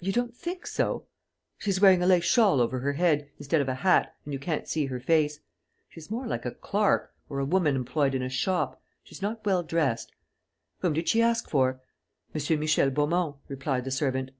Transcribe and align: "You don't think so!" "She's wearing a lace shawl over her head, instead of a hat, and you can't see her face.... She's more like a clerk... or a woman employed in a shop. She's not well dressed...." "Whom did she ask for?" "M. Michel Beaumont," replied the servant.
"You 0.00 0.10
don't 0.10 0.34
think 0.36 0.66
so!" 0.66 1.06
"She's 1.56 1.80
wearing 1.80 2.02
a 2.02 2.06
lace 2.08 2.24
shawl 2.24 2.60
over 2.60 2.80
her 2.80 2.94
head, 2.94 3.30
instead 3.38 3.60
of 3.60 3.68
a 3.68 3.76
hat, 3.76 4.12
and 4.24 4.34
you 4.34 4.40
can't 4.40 4.66
see 4.66 4.86
her 4.86 4.98
face.... 4.98 5.38
She's 5.88 6.10
more 6.10 6.26
like 6.26 6.44
a 6.44 6.50
clerk... 6.50 7.14
or 7.28 7.38
a 7.38 7.44
woman 7.44 7.76
employed 7.76 8.16
in 8.16 8.22
a 8.22 8.28
shop. 8.28 8.82
She's 9.04 9.22
not 9.22 9.46
well 9.46 9.62
dressed...." 9.62 10.10
"Whom 10.78 10.94
did 10.94 11.08
she 11.08 11.22
ask 11.22 11.48
for?" 11.48 11.80
"M. 12.34 12.58
Michel 12.58 12.90
Beaumont," 12.90 13.36
replied 13.46 13.84
the 13.84 13.92
servant. 13.92 14.32